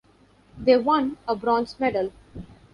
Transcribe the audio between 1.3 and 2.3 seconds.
bronze medal.